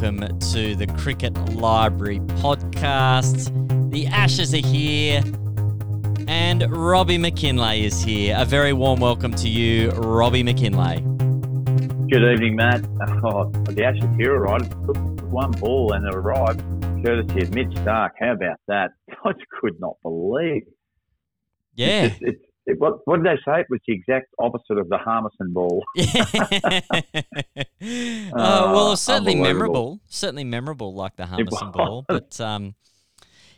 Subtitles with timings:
[0.00, 3.50] welcome to the Cricket Library podcast.
[3.90, 5.24] The Ashes are here,
[6.28, 8.36] and Robbie Mackinlay is here.
[8.38, 11.00] A very warm welcome to you, Robbie Mackinlay.
[12.10, 12.86] Good evening, Matt.
[13.24, 14.70] Oh, the Ashes here, all right.
[14.86, 16.60] Took one ball and it arrived,
[17.04, 18.10] courtesy of Mitch Starc.
[18.20, 18.90] How about that?
[19.24, 20.62] I could not believe.
[21.74, 22.04] Yeah.
[22.04, 23.60] It's, it's, it, what, what did they say?
[23.60, 25.84] It was the exact opposite of the Harmison ball.
[28.38, 30.00] uh, well, it's certainly memorable.
[30.08, 32.04] Certainly memorable, like the Harmison ball.
[32.08, 32.74] But um,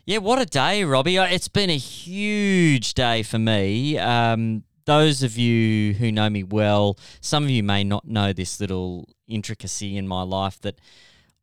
[0.05, 1.17] yeah, what a day, Robbie!
[1.17, 3.97] Uh, It's been a huge day for me.
[3.97, 8.59] Um, those of you who know me well, some of you may not know this
[8.59, 10.79] little intricacy in my life that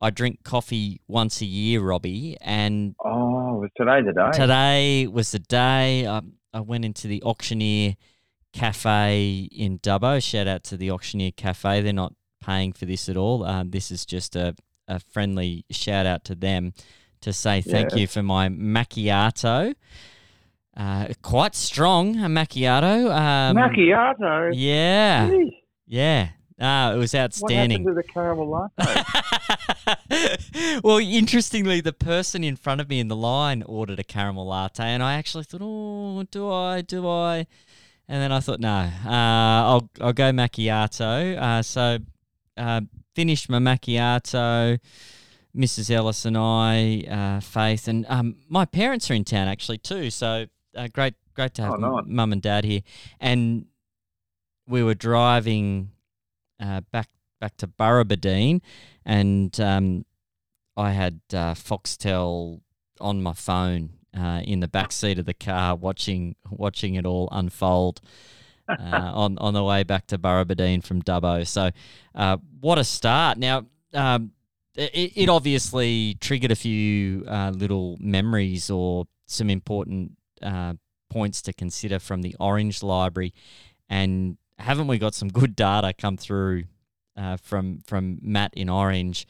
[0.00, 4.30] I drink coffee once a year, Robbie, and Oh, was today the day?
[4.32, 6.20] Today was the day I,
[6.52, 7.94] I went into the Auctioneer
[8.52, 10.22] Cafe in Dubbo.
[10.22, 11.82] Shout out to the Auctioneer Cafe.
[11.82, 13.44] They're not paying for this at all.
[13.44, 14.54] Um, this is just a,
[14.86, 16.72] a friendly shout out to them
[17.20, 17.98] to say thank Yeah.
[17.98, 19.74] you for my macchiato.
[20.76, 23.10] Uh, quite strong, a macchiato.
[23.12, 24.50] Um, Macchiato.
[24.54, 25.50] Yeah, Jeez,
[25.86, 26.28] yeah.
[26.60, 27.84] Ah, it was What outstanding.
[27.84, 29.02] happened to the caramel latte?
[30.82, 34.84] well, interestingly, the person in front of me in the line ordered a caramel latte,
[34.84, 36.80] and I actually thought, "Oh, do I?
[36.82, 37.46] Do I?"
[38.08, 41.98] And then I thought, "No, uh, I'll I'll go macchiato." Uh, so,
[42.56, 42.80] uh,
[43.14, 44.78] finished my macchiato.
[45.56, 45.90] Mrs.
[45.90, 50.08] Ellis and I, uh, Faith, and um, my parents are in town actually too.
[50.10, 52.04] So uh, great, great to have Oh, nice.
[52.06, 52.82] mum and dad here.
[53.18, 53.66] And
[54.68, 55.90] we were driving
[56.60, 57.08] uh, back
[57.40, 58.60] back to Burrabadine,
[59.04, 60.04] and um,
[60.76, 62.60] I had uh, Foxtel
[63.00, 67.28] on my phone uh, in the back seat of the car, watching watching it all
[67.32, 68.00] unfold.
[68.68, 71.70] Uh, on on the way back to Burrabadine from Dubbo, so
[72.14, 73.38] uh, what a start!
[73.38, 73.64] Now,
[73.94, 74.32] um,
[74.76, 80.74] it, it obviously triggered a few uh, little memories or some important uh,
[81.08, 83.32] points to consider from the Orange Library,
[83.88, 86.64] and haven't we got some good data come through
[87.16, 89.26] uh, from from Matt in Orange?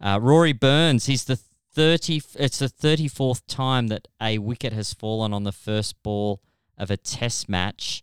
[0.00, 1.36] Uh, Rory Burns, he's the
[1.72, 2.22] thirty.
[2.34, 6.40] It's the thirty fourth time that a wicket has fallen on the first ball
[6.76, 8.02] of a Test match.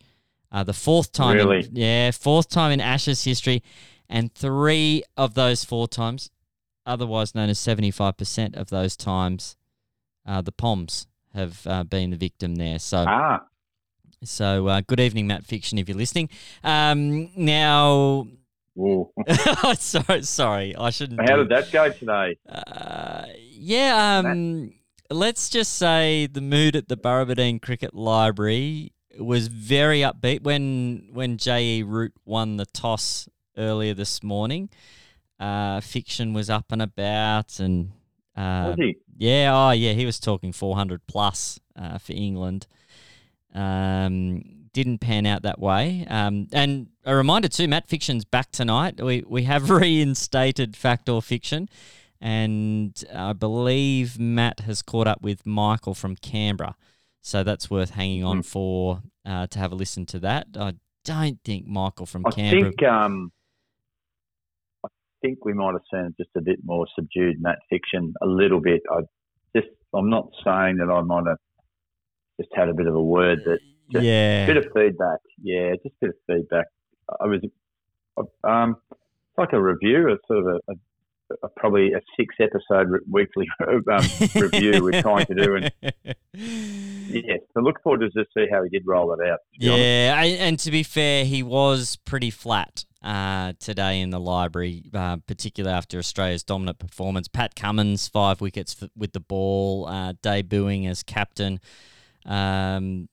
[0.52, 1.69] Uh, the fourth time, in- Really?
[1.72, 3.62] yeah, fourth time in Ashes history,
[4.09, 6.30] and three of those four times,
[6.85, 9.56] otherwise known as seventy five percent of those times,
[10.25, 12.80] uh, the Poms have uh, been the victim there.
[12.80, 13.06] So.
[13.08, 13.41] ah,
[14.25, 16.30] So, uh, good evening, Matt Fiction, if you're listening.
[16.63, 18.28] Um, now,
[19.78, 21.22] sorry, sorry, I shouldn't.
[21.30, 22.38] how did that go today?
[22.47, 24.74] Uh, yeah, um,
[25.09, 31.38] let's just say the mood at the Burrabadine Cricket Library was very upbeat when when
[31.38, 31.84] J.E.
[31.84, 34.69] Root won the toss earlier this morning.
[35.40, 37.91] Uh, Fiction was up and about, and
[38.35, 38.97] uh, Was he?
[39.18, 42.68] yeah, oh yeah, he was talking 400 plus uh, for England.
[43.56, 44.44] Um,
[44.74, 46.06] didn't pan out that way.
[46.10, 49.02] Um, and a reminder too, Matt Fiction's back tonight.
[49.02, 51.70] We we have reinstated Fact or Fiction,
[52.20, 56.76] and I believe Matt has caught up with Michael from Canberra,
[57.22, 58.46] so that's worth hanging on Mm.
[58.46, 60.48] for uh, to have a listen to that.
[60.60, 60.74] I
[61.06, 62.64] don't think Michael from I Canberra.
[62.72, 63.32] think um,
[64.84, 64.90] I
[65.22, 68.82] think we might have seen just a bit more subdued Matt fiction, a little bit.
[68.92, 69.02] I
[69.56, 71.38] just I'm not saying that I might have
[72.40, 73.59] just had a bit of a word that
[73.91, 75.19] just yeah, bit of feedback.
[75.41, 76.66] Yeah, just a bit of feedback.
[77.22, 77.41] I was
[78.44, 80.75] um it's like a review, a sort of a, a,
[81.44, 83.81] a probably a six episode re- weekly um,
[84.35, 85.72] review we're trying to do, and
[86.34, 89.40] yeah, so look forward to just see how he did roll it out.
[89.53, 89.81] to be honest.
[89.84, 94.84] Yeah, I- and to be fair, he was pretty flat uh, today in the library,
[94.93, 97.28] uh, particularly after Australia's dominant performance.
[97.28, 101.59] Pat Cummins, five wickets f- with the ball, uh, debuting as captain.
[102.26, 103.08] Um,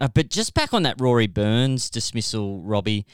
[0.00, 3.06] uh, but just back on that Rory Burns dismissal, Robbie,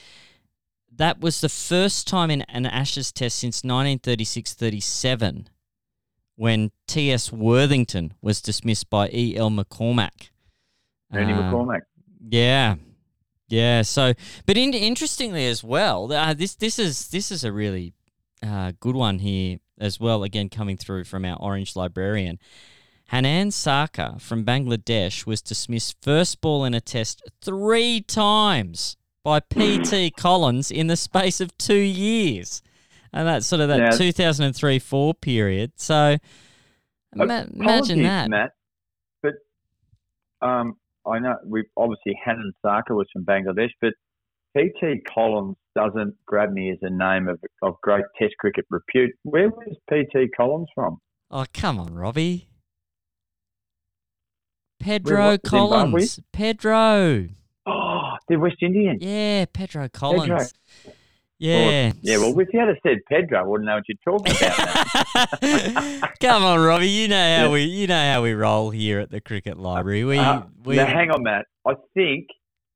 [0.97, 5.49] that was the first time in an Ashes test since 1936 37
[6.37, 7.31] when T.S.
[7.31, 9.51] Worthington was dismissed by E.L.
[9.51, 10.31] McCormick.
[11.13, 11.83] Ernie Uh, McCormick.
[12.29, 12.77] yeah,
[13.49, 13.83] yeah.
[13.83, 14.15] So,
[14.47, 17.93] but in, interestingly as well, uh, this this is this is a really
[18.43, 20.23] uh, good one here as well.
[20.23, 22.39] Again, coming through from our orange librarian,
[23.11, 30.11] Hannan Sarkar from Bangladesh was dismissed first ball in a test three times by P.T.
[30.17, 32.63] Collins in the space of two years,
[33.13, 35.73] and that's sort of that two thousand and three four period.
[35.75, 36.19] So,
[37.17, 38.31] ima- imagine that.
[38.31, 38.53] Matt.
[39.25, 39.35] But
[40.41, 43.95] um, I know we obviously Hannan Sarkar was from Bangladesh, but
[44.57, 49.11] PT Collins doesn't grab me as a name of, of great Test cricket repute.
[49.25, 50.99] Where was PT Collins from?
[51.33, 52.47] Oh, come on, Robbie.
[54.81, 56.21] Pedro what, Collins.
[56.33, 57.29] Pedro.
[57.67, 58.99] Oh, the West Indian.
[59.01, 60.23] Yeah, Pedro Collins.
[60.23, 60.95] Pedro.
[61.39, 61.93] Yeah.
[62.03, 66.11] Yeah, well, if you had said Pedro, I wouldn't know what you're talking about.
[66.21, 66.89] Come on, Robbie.
[66.89, 70.05] You know how we you know how we roll here at the Cricket Library.
[70.05, 71.47] We Uh, we now, hang on, Matt.
[71.67, 72.27] I think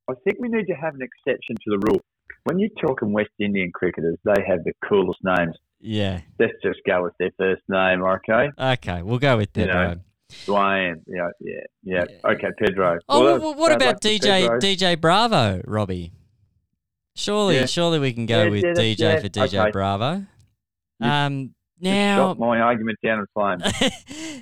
[0.09, 2.01] I think we need to have an exception to the rule.
[2.45, 5.56] When you're talking West Indian cricketers, they have the coolest names.
[5.81, 6.21] yeah.
[6.39, 8.49] Let's just go with their first name, okay?
[8.59, 9.89] Okay, we'll go with You Pedro.
[9.95, 10.01] know,
[10.47, 12.05] Dwayne, yeah, yeah, yeah.
[12.25, 12.31] Yeah.
[12.32, 12.99] Okay, Pedro.
[13.09, 16.12] Oh, Well, well, what about DJ DJ Bravo, Robbie?
[17.17, 17.67] Surely, Yeah.
[17.67, 19.71] surely we can go Yeah, with yeah, DJ for DJ okay.
[19.71, 20.26] Bravo.
[21.00, 23.62] You've Um, now, my argument down in flames.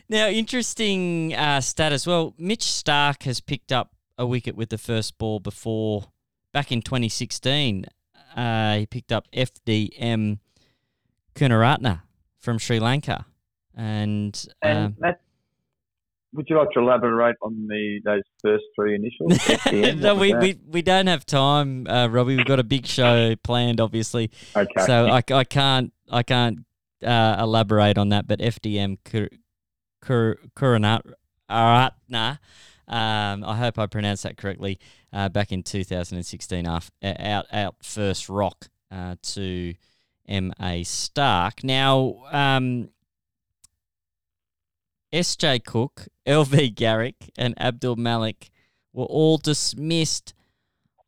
[0.09, 2.07] now, interesting uh, status.
[2.07, 6.05] Well, Mitch Starc has picked up a wicket with the first ball before
[6.53, 7.87] back in 2016.
[8.37, 10.39] Uh, he picked up FDM
[11.35, 12.03] Kunaratna
[12.39, 13.27] from Sri Lanka,
[13.75, 15.21] and, And um, Matt,
[16.35, 19.39] would you like to elaborate on the those first three initials?
[20.01, 22.37] No, we, we we don't have time, uh, Robbie.
[22.37, 24.31] We've got a big show planned, obviously.
[24.57, 24.87] okay.
[24.87, 26.61] So I, I can't I can't
[27.05, 28.27] uh, elaborate on that.
[28.27, 29.29] But FDM Kur,
[30.01, 32.39] Kur, Kuranatna,
[32.89, 34.79] um, I hope I pronounced that correctly.
[35.13, 39.75] Uh, back in 2016, af- uh, out out first rock uh, to
[40.29, 41.63] M A Starc.
[41.65, 42.23] Now.
[42.33, 42.89] Um,
[45.13, 48.51] SJ Cook, LV Garrick, and Abdul Malik
[48.93, 50.35] were all dismissed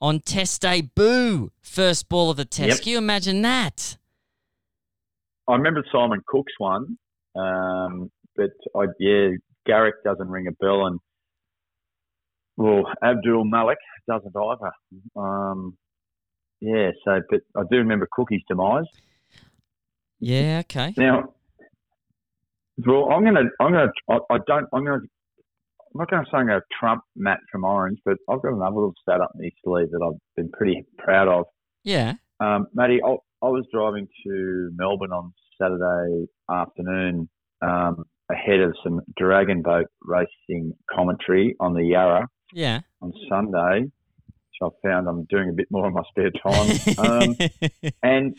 [0.01, 1.51] on test debut.
[1.63, 2.69] First ball of the test.
[2.69, 2.81] Yep.
[2.83, 3.97] Can you imagine that?
[5.49, 6.97] I remember Simon Cook's one,
[7.35, 9.29] um, but I, yeah,
[9.67, 11.01] Garrick doesn't ring a bell, and
[12.57, 13.79] well, Abdul Malik
[14.09, 14.73] doesn't either.
[15.17, 15.77] Um,
[16.61, 18.85] yeah, so but I do remember Cookie's demise.
[20.19, 20.95] Yeah, okay.
[20.97, 21.35] Now,
[22.79, 26.47] well, I'm gonna, I'm gonna, I, I don't, I'm gonna, I'm not gonna say I'm
[26.47, 30.03] gonna trump Matt from Orange, but I've got another little stat up my sleeve that
[30.05, 31.47] I've been pretty proud of.
[31.85, 32.15] Yeah.
[32.41, 37.29] Um, Matty, I, I was driving to Melbourne on Saturday afternoon
[37.63, 42.81] um, ahead of some dragon boat racing commentary on the Yarra Yeah.
[43.01, 46.79] on Sunday, which I found I'm doing a bit more in my spare time.
[46.99, 47.37] um,
[48.03, 48.37] and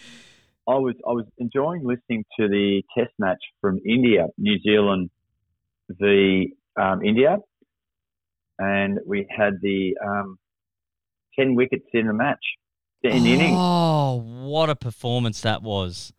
[0.68, 5.10] I was I was enjoying listening to the Test match from India, New Zealand,
[5.90, 6.48] the
[6.80, 7.38] um, India,
[8.60, 10.38] and we had the um,
[11.38, 12.44] ten wickets in the match
[13.04, 13.60] in the innings.
[13.62, 16.12] oh, what a performance that was.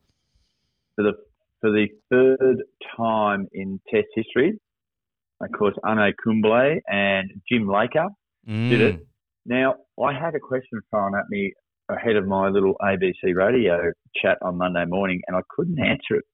[0.95, 1.13] for the
[1.61, 2.63] for the third
[2.97, 4.59] time in Test history.
[5.41, 8.09] Of course, Anil Kumble and Jim Laker
[8.47, 8.95] did Mm.
[8.95, 9.07] it.
[9.45, 11.53] Now, I had a question thrown at me
[11.88, 16.25] ahead of my little ABC radio chat on Monday morning, and I couldn't answer it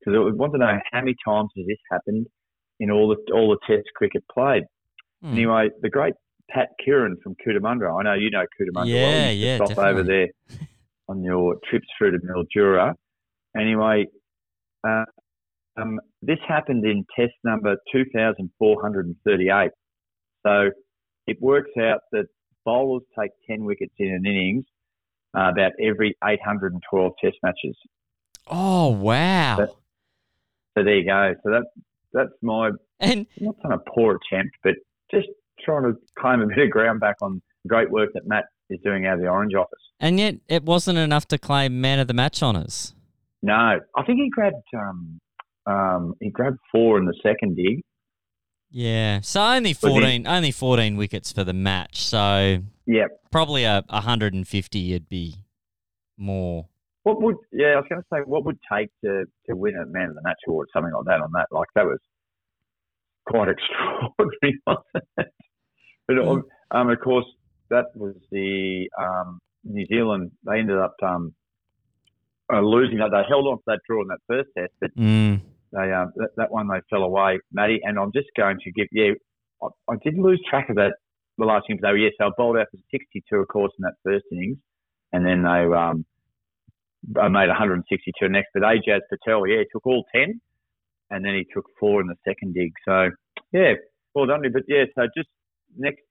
[0.00, 2.26] because I wanted to know how many times has this happened
[2.80, 4.64] in all the all the Test cricket played.
[5.24, 5.32] Mm.
[5.32, 6.14] Anyway, the great
[6.50, 7.98] Pat Kieran from Cootamundra.
[7.98, 8.88] I know you know Cootamundra.
[8.88, 9.32] Yeah, well.
[9.32, 10.28] You yeah, Stop over there
[11.08, 12.94] on your trips through to Mildura.
[13.56, 14.06] Anyway,
[14.86, 15.04] uh,
[15.80, 19.70] um, this happened in test number 2,438.
[20.44, 20.70] So
[21.26, 22.26] it works out that
[22.64, 24.64] bowlers take 10 wickets in an innings
[25.36, 27.76] uh, about every 812 test matches.
[28.48, 29.56] Oh, wow.
[29.58, 29.70] That-
[30.76, 31.34] So there you go.
[31.42, 31.64] So that
[32.12, 32.70] that's my
[33.00, 34.74] and not on a poor attempt, but
[35.10, 35.28] just
[35.64, 39.06] trying to claim a bit of ground back on great work that Matt is doing
[39.06, 39.78] out of the Orange office.
[40.00, 42.94] and yet it wasn't enough to claim man of the match honours.
[43.42, 45.20] No, I think he grabbed um,
[45.66, 47.82] um, he grabbed four in the second dig.
[48.72, 49.20] Yeah.
[49.20, 52.02] So only 14 only 14 wickets for the match.
[52.04, 53.06] So Yeah.
[53.30, 55.34] probably a 150 would be
[56.16, 56.68] more.
[57.02, 57.72] What would yeah?
[57.72, 60.22] I was going to say what would take to to win a man of the
[60.22, 61.20] match award, something like that.
[61.20, 61.98] On that, like that was
[63.26, 64.60] quite extraordinary.
[64.66, 66.42] But Mm.
[66.72, 67.24] um, of course,
[67.70, 70.32] that was the um, New Zealand.
[70.44, 71.34] They ended up um,
[72.52, 72.98] uh, losing.
[72.98, 75.40] They held on to that draw in that first test, but Mm.
[75.72, 77.80] They um, that, that one they fell away, Matty.
[77.82, 79.12] And I'm just going to give yeah,
[79.62, 80.94] I, I did lose track of that
[81.38, 81.82] the last innings.
[81.82, 84.58] They were yes, they were bowled out for 62, of course, in that first innings,
[85.12, 86.04] and then they um,
[87.20, 88.48] I made 162 next.
[88.54, 90.40] But Ajaz Patel, yeah, took all 10,
[91.10, 92.72] and then he took four in the second dig.
[92.84, 93.10] So
[93.52, 93.74] yeah,
[94.14, 94.42] well done.
[94.52, 95.28] But yeah, so just
[95.76, 96.02] next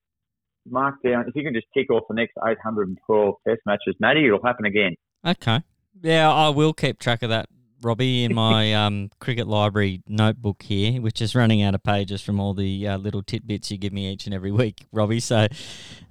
[0.70, 1.26] mark down.
[1.28, 4.96] If you can just tick off the next 812 Test matches, Matty, it'll happen again.
[5.26, 5.62] Okay.
[6.02, 7.48] Yeah, I will keep track of that,
[7.82, 12.40] Robbie, in my um, cricket library notebook here, which is running out of pages from
[12.40, 15.20] all the uh, little tidbits you give me each and every week, Robbie.
[15.20, 15.48] So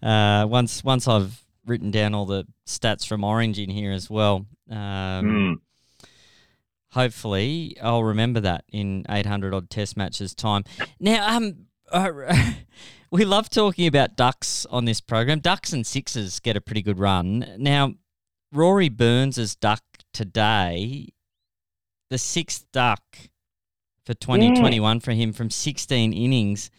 [0.02, 4.46] uh, once once I've written down all the stats from Orange in here as well.
[4.70, 5.54] Um, Mm.
[6.92, 10.64] Hopefully, I'll remember that in 800 odd Test matches time.
[10.98, 12.10] Now, um, uh,
[13.12, 15.38] we love talking about ducks on this program.
[15.38, 17.46] Ducks and sixes get a pretty good run.
[17.58, 17.94] Now,
[18.52, 21.10] Rory Burns' duck today,
[22.10, 23.02] the sixth duck
[24.04, 26.70] for 2021 for him from 16 innings,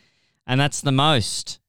[0.46, 1.60] and that's the most,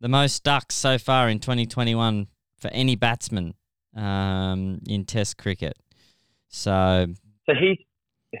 [0.00, 2.26] the most ducks so far in 2021
[2.56, 3.54] for any batsman
[3.96, 5.74] um, in Test cricket.
[6.48, 7.06] So
[7.46, 7.86] So he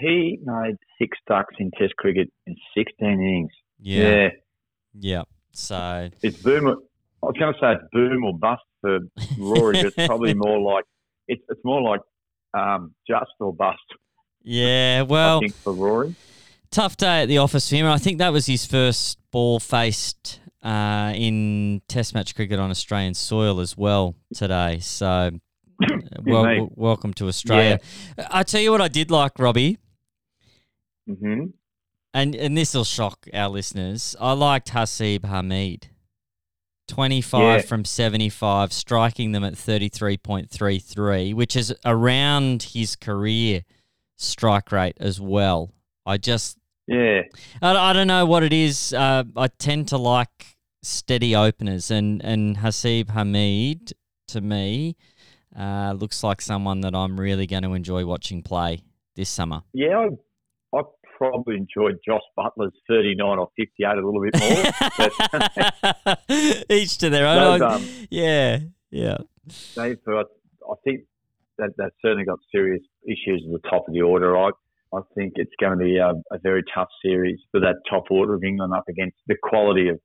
[0.00, 3.50] he made six ducks in Test cricket in 16 innings.
[3.78, 4.28] yeah, yeah.
[4.94, 5.22] yeah.
[5.52, 6.66] So It's boom.
[6.68, 6.78] or-
[7.24, 8.98] I was going to say it's boom or bust for
[9.38, 10.84] Rory, but it's probably more like
[11.28, 12.00] it's it's more like
[12.54, 13.78] um, just or bust.
[14.44, 16.14] Yeah, well, for Rory.
[16.70, 17.86] tough day at the office for him.
[17.86, 23.14] I think that was his first ball faced uh, in Test match cricket on Australian
[23.14, 24.78] soil as well today.
[24.80, 25.30] So, uh,
[26.24, 27.78] well, w- welcome to Australia.
[28.30, 29.78] I tell you what, I did like Robbie,
[31.06, 31.46] hmm
[32.14, 34.14] and and this will shock our listeners.
[34.20, 35.84] I liked Haseeb Hameed.
[36.88, 37.62] 25 Yeah.
[37.66, 43.62] from 75, striking them at 33.33, which is around his career
[44.22, 45.72] strike rate as well.
[46.06, 47.22] I just Yeah,
[47.60, 48.92] I, I don't know what it is.
[48.92, 53.92] Uh, I tend to like steady openers, and and Haseeb Hameed
[54.28, 54.96] to me
[55.58, 58.82] uh, looks like someone that I'm really going to enjoy watching play
[59.16, 59.62] this summer.
[59.72, 59.98] yeah.
[59.98, 60.08] I,
[60.74, 60.82] I
[61.18, 66.16] probably enjoyed Josh Buttler's 39 or 58 a little bit more.
[66.70, 67.60] Each to their own.
[67.60, 68.60] Those, um, yeah,
[68.90, 69.18] yeah,
[69.76, 70.24] They've, uh,
[70.70, 71.02] I think
[71.62, 74.36] that they've certainly got serious issues at the top of the order.
[74.36, 74.50] I,
[74.92, 78.34] I think it's going to be a, a very tough series for that top order
[78.34, 79.98] of England up against the quality of,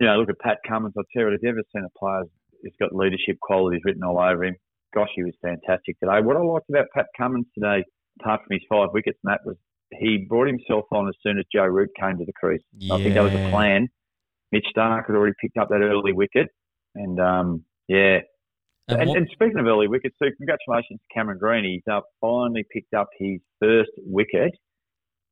[0.00, 0.94] you know, look at Pat Cummins.
[0.96, 2.22] I tell you, have you ever seen a player
[2.62, 4.56] who's got leadership qualities written all over him?
[4.94, 6.20] Gosh, he was fantastic today.
[6.22, 7.82] What I liked about Pat Cummins today,
[8.20, 9.56] apart from his five wickets, Matt, was
[9.98, 12.62] he brought himself on as soon as Joe Root came to the crease.
[12.90, 13.88] I think that was a plan.
[14.52, 16.48] Mitch Starc had already picked up that early wicket.
[16.94, 18.20] And, um, yeah,
[18.88, 21.64] And and, what- and speaking of early wickets, so congratulations to Cameron Green.
[21.64, 24.52] He's uh, finally picked up his first wicket,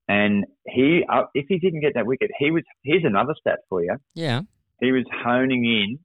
[0.09, 2.63] and he, uh, if he didn't get that wicket, he was.
[2.83, 3.97] Here's another stat for you.
[4.15, 4.43] yeah.
[4.81, 5.99] He was honing in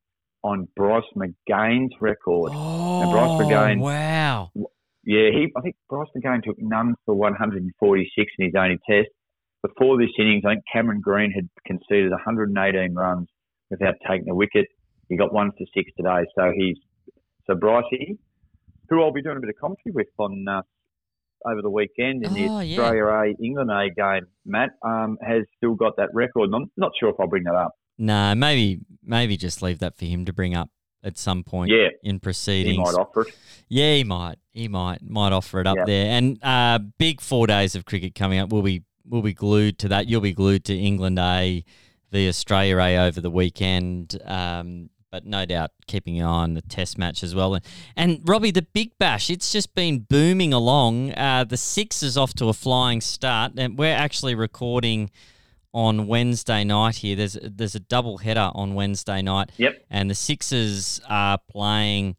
[0.43, 2.51] on Bryce McGain's record.
[2.53, 4.51] Oh, Bryce McGain- wow.
[5.03, 5.47] Yeah, he.
[5.57, 9.07] I think Bryce McGain took none for 146 in his only test.
[9.63, 13.27] Before this innings, I think Cameron Green had conceded 118 runs
[13.71, 14.67] without taking a wicket.
[15.09, 16.77] He got one for six today, so he's
[17.47, 18.17] so Brycey,
[18.89, 20.61] who I'll be doing a bit of commentary with on uh,
[21.45, 22.79] over the weekend in the Oh, yeah.
[22.81, 24.27] Australia A England A game.
[24.45, 26.49] Matt um, has still got that record.
[26.53, 27.71] I'm not sure if I'll bring that up.
[27.97, 30.69] No, maybe maybe just leave that for him to bring up
[31.03, 32.75] at some point Yeah, in proceedings.
[32.75, 33.33] he might offer it.
[33.69, 34.37] Yeah, he might.
[34.51, 35.85] He might might offer it up Yep.
[35.87, 36.05] there.
[36.07, 38.51] And uh, big four days of cricket coming up.
[38.51, 40.07] We'll be we'll be glued to that.
[40.07, 41.63] You'll be glued to England A,
[42.11, 44.19] the Australia A over the weekend.
[44.25, 47.55] Um, but no doubt keeping an eye on the Test match as well.
[47.55, 51.13] And, and Robbie, the Big Bash, it's just been booming along.
[51.13, 55.09] Uh, the Sixers off to a flying start, and we're actually recording
[55.73, 57.15] on Wednesday night here.
[57.15, 59.85] There's there's a double header on Wednesday night Yep.
[59.89, 62.15] and the Sixers are playing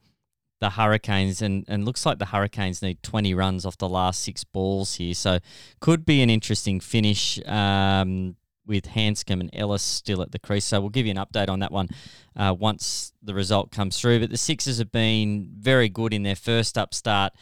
[0.61, 4.43] the Hurricanes, and, and looks like the Hurricanes need 20 runs off the last six
[4.43, 5.15] balls here.
[5.15, 5.39] So
[5.81, 8.35] could be an interesting finish um,
[8.69, 10.67] with Handscomb and Ellis still at the crease.
[10.67, 11.89] So we'll give you an update on that one
[12.37, 14.21] uh, once the result comes through.
[14.21, 17.33] But the Sixers have been very good in their first upstart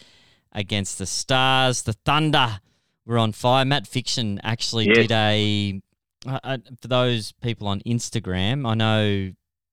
[0.53, 1.83] against the Stars.
[1.83, 2.61] The Thunder
[3.05, 3.65] were on fire.
[3.65, 4.97] Matt Fiction actually Yes.
[4.97, 5.83] did a.
[6.27, 9.33] Uh, uh, for those people on Instagram, I know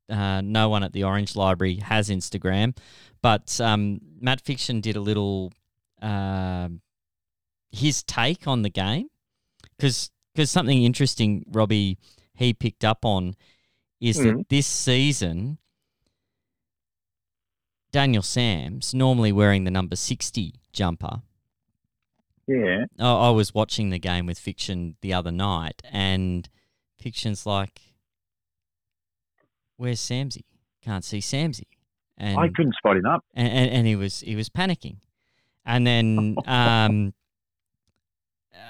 [0.10, 2.76] uh, no one at the Orange Library has Instagram,
[3.22, 5.52] but um, Matt Fiction did a little
[6.02, 6.82] um
[7.72, 9.08] his take on the game
[9.78, 10.12] because
[10.46, 11.98] something interesting, Robbie,
[12.34, 13.36] he picked up on
[14.02, 14.48] is that Mhm.
[14.50, 15.58] this season
[17.92, 21.22] Daniel Sams normally wearing the number sixty jumper.
[22.48, 22.86] Yeah.
[23.00, 26.50] I, I was watching the game with Fiction the other night, and
[27.00, 27.94] Fiction's like,
[29.78, 30.44] "Where's Samsy?
[30.82, 31.68] Can't see Samsy."
[32.18, 33.24] And I couldn't spot him up.
[33.34, 34.98] and, and, and he was he was panicking,
[35.66, 37.14] and then um,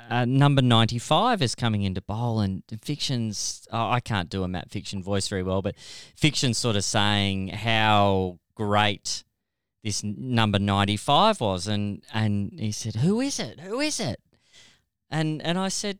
[0.09, 4.47] uh, number ninety five is coming into bowl, and Fiction's oh, I can't do a
[4.47, 5.75] Matt Fiction voice very well, but
[6.15, 9.23] Fiction's sort of saying how great
[9.83, 13.59] this number ninety five was, and and he said, "Who is it?
[13.61, 14.19] Who is it?"
[15.09, 15.99] And and I said,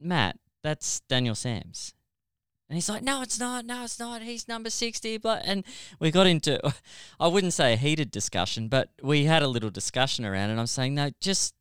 [0.00, 1.94] "Matt, that's Daniel Sams."
[2.70, 3.66] And he's like, no, it's not.
[3.66, 4.22] No, it's not.
[4.22, 5.18] He's number 60.
[5.18, 5.64] But, and
[5.98, 6.60] we got into,
[7.20, 10.56] I wouldn't say a heated discussion, but we had a little discussion around it.
[10.56, 11.52] I'm saying, no, just,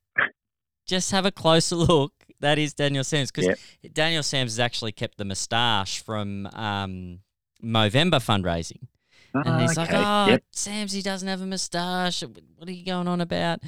[0.90, 2.14] just have a closer look.
[2.42, 3.94] That is Daniel Sams because Yep.
[3.94, 7.20] Daniel Sams has actually kept the moustache from um,
[7.64, 8.88] Movember fundraising.
[9.34, 10.44] And he's like, oh, yep.
[10.56, 12.24] Samsy doesn't have a moustache.
[12.56, 13.60] What are you going on about?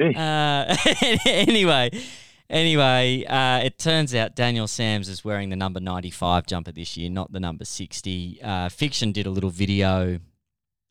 [0.00, 0.76] Uh,
[1.26, 1.90] anyway,
[2.48, 7.10] anyway, uh, it turns out Daniel Sams is wearing the number 95 jumper this year,
[7.10, 8.40] not the number 60.
[8.42, 10.20] Uh, Fiction did a little video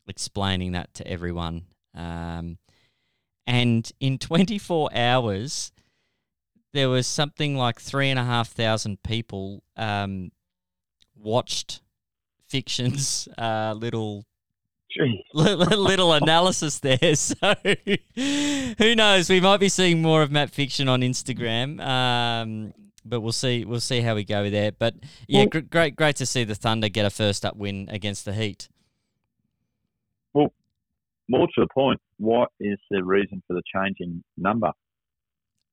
[0.06, 1.62] explaining that to everyone.
[1.94, 2.58] Um,
[3.46, 5.72] and in 24 hours,
[6.72, 10.32] there was something like three and a half thousand people um,
[11.16, 11.80] watched
[12.48, 14.24] Fiction's uh, little
[15.32, 16.98] little, little analysis there.
[17.16, 17.54] So
[18.78, 19.28] who knows?
[19.28, 21.80] We might be seeing more of Matt Fiction on Instagram.
[21.84, 22.72] Um,
[23.04, 23.64] but we'll see.
[23.64, 24.72] We'll see how we go there.
[24.72, 24.94] But
[25.28, 28.32] yeah, Well- great, great to see the Thunder get a first up win against the
[28.32, 28.68] Heat.
[30.32, 30.52] Well,
[31.28, 34.70] more to the point, what is the reason for the change in number?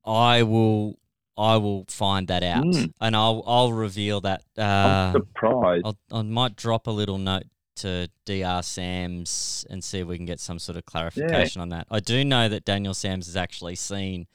[0.05, 0.97] I will.
[1.37, 2.91] I will find that out, Mm.
[2.99, 4.43] and I'll I'll reveal that.
[4.57, 5.85] I'm Uh, surprised.
[5.85, 7.43] I'll, I might drop a little note
[7.77, 8.61] to Dr.
[8.63, 11.87] Sams and see if we can get some sort of clarification on that.
[11.89, 14.27] I do know that Daniel Sams has actually seen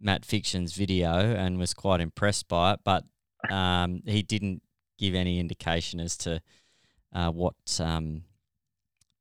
[0.00, 3.04] Matt Fiction's video and was quite impressed by it, but
[3.50, 4.62] um, he didn't
[4.98, 6.40] give any indication as to
[7.12, 8.24] uh, what um,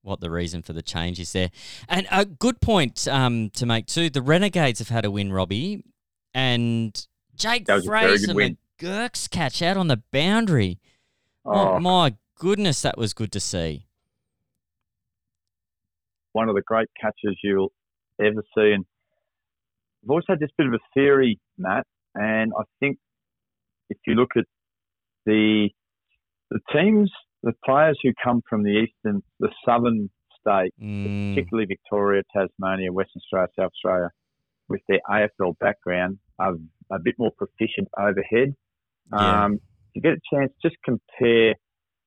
[0.05, 1.50] what the reason for the change is there.
[1.89, 5.83] And a good point um, to make too: the Renegades have had a win, Robbie,
[6.33, 8.33] and Jake That was a very Fraser.
[8.33, 10.79] McGurk's catch out on the boundary.
[11.45, 13.85] Oh, Oh, my goodness, that was good to see.
[16.33, 17.72] one of the great catches you'll
[18.20, 18.72] ever see.
[18.74, 18.85] And
[20.03, 22.98] I've always had this bit of a theory, Matt, and I think
[23.89, 24.44] if you look at
[25.25, 25.70] the
[26.51, 27.11] the teams,
[27.46, 30.10] the players who come from the eastern, the southern
[30.42, 34.10] states, Mm, particularly Victoria, Tasmania, Western Australia, South Australia,
[34.68, 36.55] with their AFL background, are
[36.92, 38.55] a bit more proficient overhead.
[39.12, 39.46] Yeah.
[39.46, 41.53] Um, if you get a chance, just compare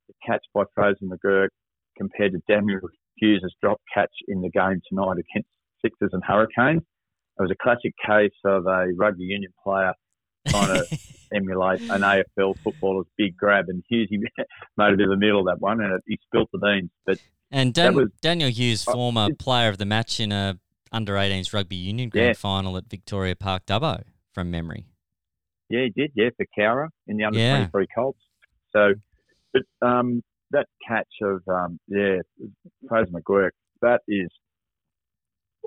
[0.09, 1.48] the catch by Fraser McGurk
[1.96, 2.81] compared to Daniel
[3.16, 5.48] Hughes' drop catch in the game tonight against
[5.83, 6.83] Sixers and Hurricanes.
[7.38, 9.94] It was a classic case of a rugby union player
[10.48, 10.98] trying to
[11.34, 15.61] emulate an AFL footballer's big grab, and Hughes made bit of a meal of that
[15.61, 16.90] one, and it, he spilt the beans.
[17.06, 17.18] But
[17.50, 20.58] and Dan, was- Daniel Hughes, uh, former it- player of the match in a
[20.90, 22.32] under 18s rugby union grand Yeah.
[22.32, 24.87] final at Victoria Park Dubbo, from memory.
[25.68, 26.12] Yeah, he did.
[26.14, 27.56] Yeah, for Cowra in the under Yeah.
[27.56, 28.20] twenty three Colts.
[28.72, 28.94] So,
[29.52, 32.18] but um, that catch of um, yeah,
[32.88, 33.50] Fraser McGurk,
[33.82, 34.28] that is,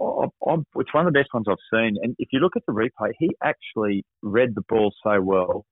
[0.01, 1.97] I, it's one of the best ones I've seen.
[2.01, 5.65] And if you look at the replay, he actually read the ball so well.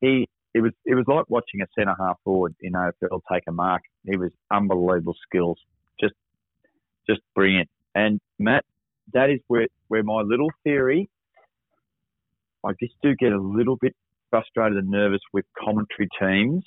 [0.00, 3.52] He it was it was like watching a centre half forward in AFL take a
[3.52, 3.82] mark.
[4.04, 5.58] He was unbelievable skills,
[6.00, 6.14] just
[7.08, 7.68] just brilliant.
[7.94, 8.64] And Matt,
[9.12, 11.08] that is where where my little theory
[12.64, 13.94] I just do get a little bit
[14.30, 16.64] frustrated and nervous with commentary teams.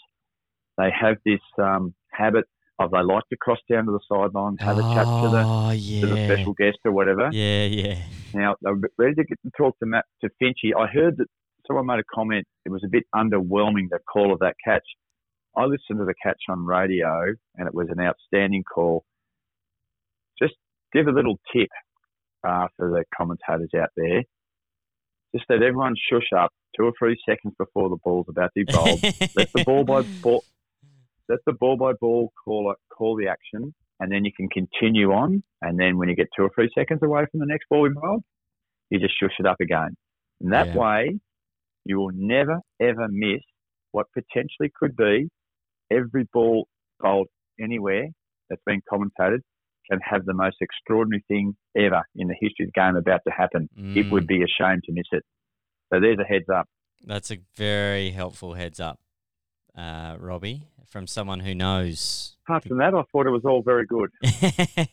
[0.77, 2.45] They have this um, habit
[2.79, 5.71] of they like to cross down to the sideline, have a chat to the, oh,
[5.71, 7.29] to the special guest or whatever.
[7.31, 8.03] Yeah, yeah.
[8.33, 10.71] Now they're ready to get to talk to Matt to Finchy.
[10.77, 11.27] I heard that
[11.65, 12.45] someone made a comment.
[12.65, 14.85] It was a bit underwhelming the call of that catch.
[15.55, 19.03] I listened to the catch on radio, and it was an outstanding call.
[20.39, 20.53] Just
[20.93, 21.69] give a little tip
[22.47, 24.23] uh, for the commentators out there.
[25.35, 28.71] Just let everyone shush up two or three seconds before the ball's about to be
[28.71, 29.01] bowled.
[29.35, 30.43] let the ball by ball,
[31.29, 35.43] let the ball by ball call call the action, and then you can continue on.
[35.61, 38.23] And then when you get two or three seconds away from the next ball bowled,
[38.89, 39.95] you just shush it up again.
[40.41, 40.79] And that Yeah.
[40.79, 41.19] way,
[41.85, 43.41] you will never ever miss
[43.91, 45.29] what potentially could be
[45.91, 46.67] every ball
[46.99, 47.27] bowled
[47.59, 48.07] anywhere
[48.49, 49.39] that's been commentated
[49.89, 53.33] can have the most extraordinary thing ever in the history of the game about to
[53.33, 53.69] happen.
[53.95, 55.23] It Mm, would be a shame to miss it.
[55.93, 56.67] So there's a heads up.
[57.05, 58.99] That's a very helpful heads up,
[59.77, 62.35] uh, Robbie, from someone who knows.
[62.45, 64.09] Apart from that, I thought it was all very good.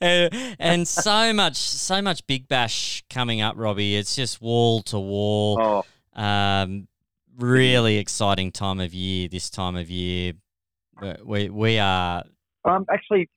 [0.00, 3.96] Uh, and so much, so much Big Bash coming up, Robbie.
[3.96, 5.58] It's just wall to wall.
[6.16, 6.88] Oh, Um,
[7.38, 9.28] really exciting time of year.
[9.28, 10.34] This time of year,
[11.24, 12.24] we we are.
[12.64, 13.28] Um, actually,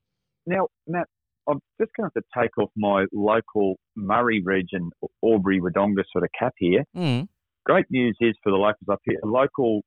[0.46, 1.08] now, Matt,
[1.48, 4.90] I'm just going to have to take off my local Murray region,
[5.24, 6.84] Albury Wodonga sort of cap here.
[6.96, 7.28] Mm,
[7.66, 9.82] Great news is for the locals up here, local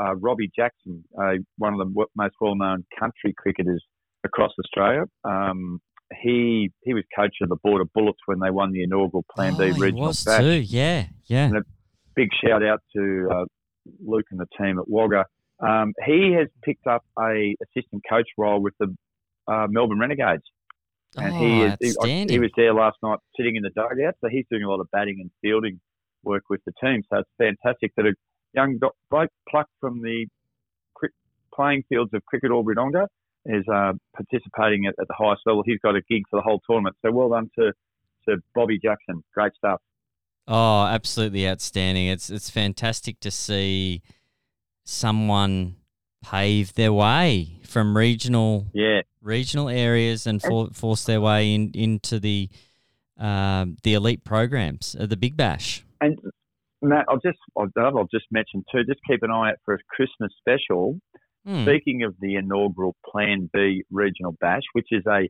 [0.00, 3.82] uh, Robbie Jackson, uh, one of the most well-known country cricketers
[4.24, 5.04] across Australia.
[5.24, 5.80] Um,
[6.20, 9.64] he he was coach of the Border Bullets when they won the inaugural Plan oh,
[9.64, 10.60] he regional was too.
[10.60, 11.46] Yeah, yeah.
[11.46, 11.64] And
[12.14, 13.44] Big shout out to uh,
[14.04, 15.24] Luke and the team at Wagga.
[15.66, 18.94] Um, he has picked up a assistant coach role with the
[19.50, 20.42] uh, Melbourne Renegades,
[21.16, 24.14] and oh, he is he, he was there last night sitting in the dugout.
[24.20, 25.80] So he's doing a lot of batting and fielding
[26.22, 27.02] work with the team.
[27.10, 28.12] So it's fantastic that a
[28.54, 28.78] young
[29.10, 30.26] bloke plucked from the
[31.54, 32.76] playing fields of Cricket Albury
[33.44, 35.62] is uh, participating at, at the highest level.
[35.64, 36.96] He's got a gig for the whole tournament.
[37.02, 37.72] So well done to
[38.28, 39.24] to Bobby Jackson.
[39.34, 39.80] Great stuff.
[40.46, 42.06] Oh, absolutely outstanding.
[42.06, 44.02] It's it's fantastic to see
[44.84, 45.76] someone
[46.24, 49.02] pave their way from regional Yeah.
[49.20, 52.48] regional areas and for, force their way in into the
[53.18, 55.84] um, the elite programs of the Big Bash.
[56.00, 56.18] And
[56.82, 58.84] Matt, I'll just I'll, I'll just mention too.
[58.84, 60.98] Just keep an eye out for a Christmas special.
[61.46, 61.62] Hmm.
[61.62, 65.28] Speaking of the inaugural Plan B Regional Bash, which is a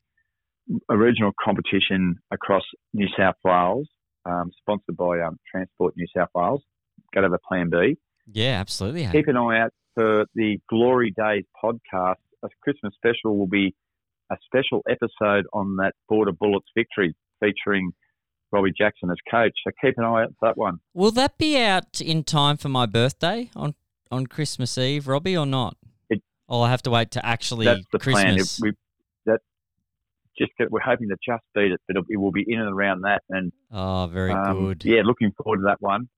[0.88, 2.62] a regional competition across
[2.92, 3.88] New South Wales,
[4.26, 6.62] um, sponsored by um, Transport New South Wales.
[7.14, 7.96] Got to have a Plan B.
[8.30, 9.06] Yeah, absolutely.
[9.08, 12.16] Keep an eye out for the Glory Days podcast.
[12.44, 13.74] A Christmas special will be
[14.30, 17.92] a special episode on that Border Bullets victory featuring
[18.52, 19.56] Robbie Jackson as coach.
[19.64, 20.80] So keep an eye out for that one.
[20.94, 23.74] Will that be out in time for my birthday on
[24.10, 25.76] on Christmas Eve, Robbie, or not?
[26.10, 28.34] It- I'll have to wait to actually That's the plan.
[28.34, 28.60] It, Christmas.
[28.60, 28.72] we,
[29.26, 29.40] that
[30.38, 32.68] just get, we're hoping to just beat it, but it, it will be in and
[32.68, 33.22] around that.
[33.30, 34.84] And oh, very um, good.
[34.84, 36.08] Yeah, looking forward to that one.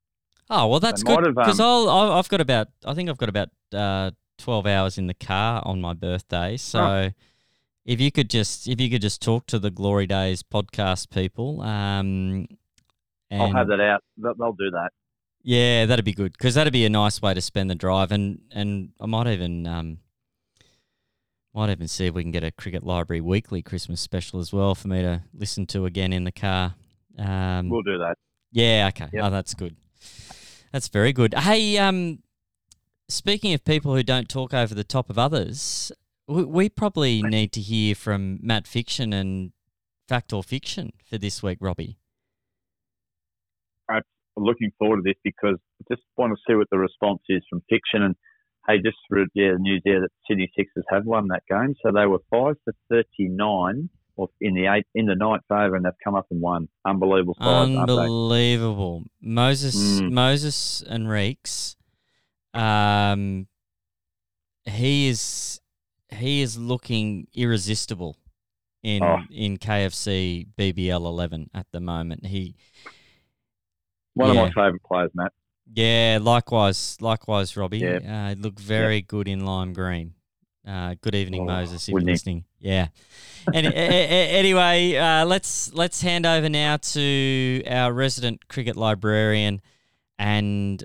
[0.50, 3.30] Oh well, that's good because um, I'll, I'll I've got about I think I've got
[3.30, 6.56] about uh, twelve hours in the car on my birthday.
[6.56, 7.10] So Oh.
[7.84, 11.60] If you could just if you could just talk to the Glory Days podcast people,
[11.62, 12.46] um,
[13.30, 14.02] I'll have that out.
[14.16, 14.90] They'll, do that.
[15.42, 18.40] Yeah, that'd be good because that'd be a nice way to spend the drive, and
[18.50, 19.98] and I might even um
[21.52, 24.74] might even see if we can get a Cricket Library weekly Christmas special as well
[24.74, 26.74] for me to listen to again in the car.
[27.18, 28.16] Um, We'll do that.
[28.50, 29.08] yeah, okay.
[29.12, 29.24] Yep.
[29.24, 29.76] Oh, that's good.
[30.72, 31.32] That's very good.
[31.34, 32.18] Hey, um,
[33.08, 35.92] speaking of people who don't talk over the top of others,
[36.26, 39.52] we, we probably need to hear from Matt Fiction and
[40.08, 41.98] Fact or Fiction for this week, Robbie.
[43.88, 44.02] I'm
[44.36, 47.62] looking forward to this because I just want to see what the response is from
[47.68, 48.02] fiction.
[48.02, 48.16] And
[48.66, 51.92] hey, just for yeah, the news there that Sydney Sixers have won that game, so
[51.92, 55.84] they were five for thirty nine, or in the eight in the ninth over, and
[55.84, 56.68] they've come up and won.
[56.84, 57.76] Unbelievable size.
[57.76, 59.04] Unbelievable.
[59.20, 60.12] Moses Mm.
[60.12, 61.76] Moses Henriques,
[62.54, 63.46] um
[64.64, 65.60] he is
[66.14, 68.16] he is looking irresistible
[68.82, 69.18] in Oh.
[69.30, 72.26] in KFC BBL eleven at the moment.
[72.26, 72.54] He
[74.14, 74.42] One Yeah.
[74.42, 75.32] of my favourite players, Matt.
[75.74, 77.78] yeah, likewise likewise Robbie.
[77.78, 77.98] Yeah.
[78.26, 80.14] Uh he looked very good in lime green.
[80.66, 82.44] Uh, good evening, Oh, Moses, if you're listening.
[82.58, 82.88] Yeah.
[83.52, 89.60] Any, a- a- anyway, uh, let's let's hand over now to our resident cricket librarian,
[90.18, 90.82] and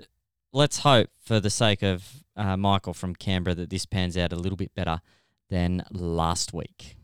[0.52, 4.36] let's hope, for the sake of uh, Michael from Canberra, that this pans out a
[4.36, 5.00] little bit better
[5.50, 6.96] than last week.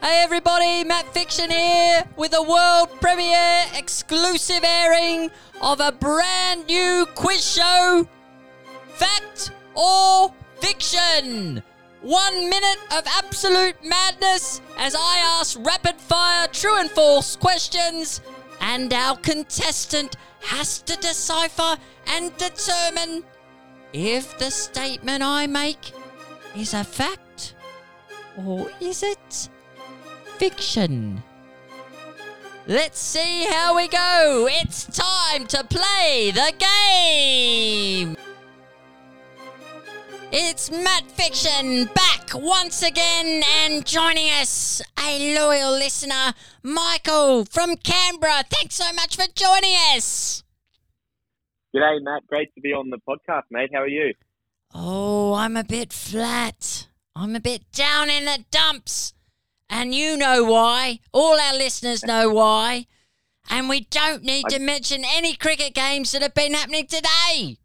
[0.00, 7.04] Hey everybody, Matt Fiction here with a world premiere exclusive airing of a brand new
[7.14, 8.08] quiz show
[8.94, 11.62] Fact or fiction?
[12.00, 18.20] One minute of absolute madness as I ask rapid fire true and false questions,
[18.60, 21.76] and our contestant has to decipher
[22.06, 23.24] and determine
[23.92, 25.92] if the statement I make
[26.56, 27.54] is a fact
[28.36, 29.48] or is it
[30.38, 31.22] fiction.
[32.68, 34.46] Let's see how we go.
[34.50, 38.16] It's time to play the game.
[40.30, 48.44] It's Matt Fiction back once again and joining us, a loyal listener, Michael from Canberra.
[48.50, 50.44] Thanks so much for joining us.
[51.74, 52.26] G'day, Matt.
[52.26, 53.70] Great to be on the podcast, mate.
[53.74, 54.14] How are you?
[54.74, 56.88] Oh, I'm a bit flat.
[57.14, 59.12] I'm a bit down in the dumps.
[59.68, 61.00] And you know why.
[61.12, 62.86] All our listeners know why.
[63.50, 67.58] And we don't need to mention any cricket games that have been happening today.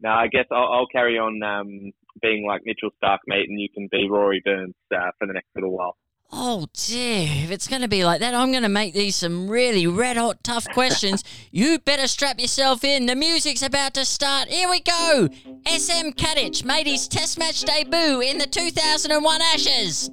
[0.00, 3.68] No, I guess I'll, I'll carry on um, being like Mitchell Starc, mate, and you
[3.72, 5.96] can be Rory Burns uh, for the next little while.
[6.34, 9.48] Oh dear, if it's going to be like that, I'm going to make these some
[9.48, 11.22] really red hot tough questions.
[11.50, 13.04] you better strap yourself in.
[13.04, 14.48] The music's about to start.
[14.48, 15.28] Here we go.
[15.66, 20.10] SM Katich made his test match debut in the 2001 Ashes.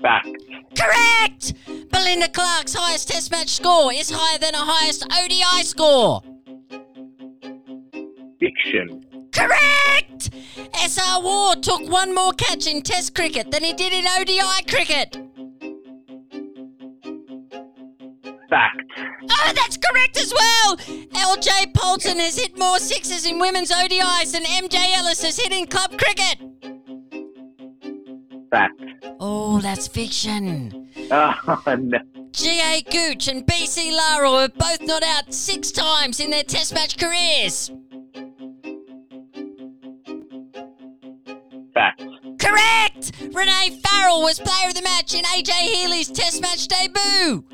[0.00, 0.24] Back.
[0.78, 1.54] Correct!
[1.90, 6.22] Belinda Clark's highest test match score is higher than her highest ODI score.
[8.38, 9.04] Fiction.
[9.32, 9.89] Correct!
[10.28, 15.16] SR Waugh took one more catch in Test cricket than he did in ODI cricket.
[18.50, 18.82] Fact.
[19.30, 20.76] Oh, that's correct as well.
[20.76, 25.66] LJ Poulton has hit more sixes in women's ODIs than MJ Ellis has hit in
[25.66, 26.38] club cricket.
[28.50, 28.74] Fact.
[29.20, 30.76] Oh, that's fiction.
[31.12, 31.34] Oh,
[31.76, 31.98] no.
[32.30, 32.82] G.A.
[32.82, 33.90] Gooch and B.C.
[33.90, 37.70] Lara have both not out six times in their test match careers.
[43.32, 47.44] Rene Farrell was player of the match in AJ Healy's test match debut.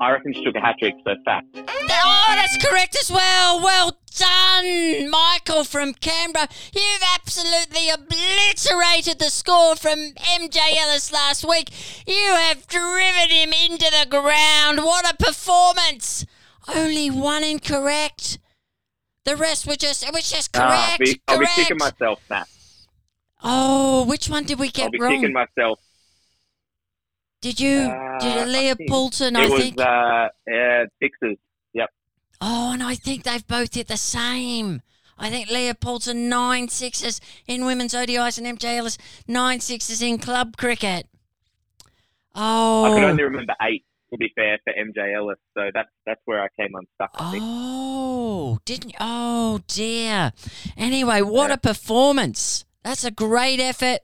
[0.00, 1.46] I reckon she took a hat trick, so fact.
[1.56, 3.62] Oh, that's correct as well.
[3.62, 6.48] Well done, Michael from Canberra.
[6.74, 11.70] You've absolutely obliterated the score from MJ Ellis last week.
[12.06, 14.78] You have driven him into the ground.
[14.78, 16.26] What a performance!
[16.68, 18.38] Only one incorrect.
[19.26, 20.72] The rest were just it was just correct.
[20.72, 21.56] I'll be, I'll be correct.
[21.56, 22.48] kicking myself, Matt.
[23.42, 24.86] oh, which one did we get wrong?
[24.86, 25.12] I'll be wrong?
[25.20, 25.80] kicking myself.
[27.40, 27.80] Did you?
[27.80, 29.80] Uh, did I Leah think it I was think.
[29.80, 31.36] uh, yeah, sixes.
[31.74, 31.90] Yep.
[32.40, 34.80] Oh, and I think they've both hit the same.
[35.18, 40.18] I think Leah Poulton nine sixes in women's ODIs and MJ Ellis nine sixes in
[40.18, 41.08] club cricket.
[42.34, 43.84] Oh, I can only remember eight.
[44.12, 47.10] To be fair, for MJ Ellis, so that's that's where I came unstuck.
[47.20, 47.42] I think.
[47.44, 48.94] oh, didn't?
[49.00, 50.32] Oh dear.
[50.76, 51.54] Anyway, what Yeah.
[51.54, 52.64] a performance!
[52.84, 53.98] That's a great effort.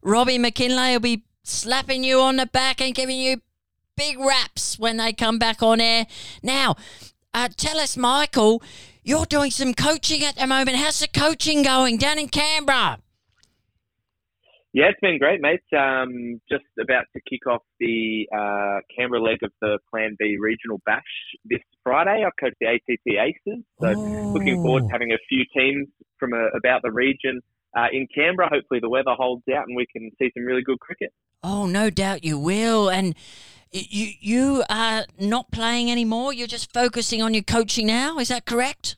[0.00, 3.42] Robbie Mackinlay will be slapping you on the back and giving you
[3.96, 6.06] big raps when they come back on air.
[6.40, 6.76] Now,
[7.34, 8.62] uh, tell us, Michael,
[9.02, 10.76] you're doing some coaching at the moment.
[10.76, 13.00] How's the coaching going down in Canberra?
[14.78, 15.58] Yeah, it's been great, mate.
[15.76, 20.80] Um, just about to kick off the uh, Canberra leg of the Plan B Regional
[20.86, 21.02] Bash
[21.44, 22.22] this Friday.
[22.24, 25.88] I coach the ACT Aces, so looking forward to having a few teams
[26.20, 27.40] from uh about the region
[27.76, 28.50] uh, in Canberra.
[28.52, 31.12] Hopefully, the weather holds out and we can see some really good cricket.
[31.42, 32.88] Oh, no doubt you will.
[32.88, 33.16] And
[33.72, 36.32] you you are not playing anymore.
[36.32, 38.20] You're just focusing on your coaching now.
[38.20, 38.96] Is that correct?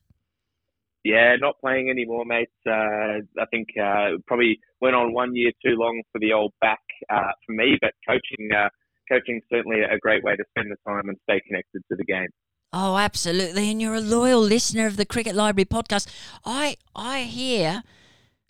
[1.04, 2.48] Yeah, not playing anymore, mate.
[2.66, 6.80] Uh, I think uh, probably went on one year too long for the old back
[7.08, 8.68] uh, for me, but coaching, uh,
[9.10, 12.28] coaching certainly a great way to spend the time and stay connected to the game.
[12.72, 13.70] Oh, absolutely.
[13.70, 16.06] And you're a loyal listener of the Cricket Library podcast.
[16.44, 17.82] I I hear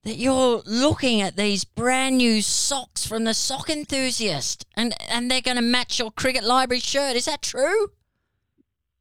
[0.03, 5.41] that you're looking at these brand new socks from the sock enthusiast and and they're
[5.41, 7.17] going to match your Cricket Library shirt.
[7.17, 7.93] Is that true?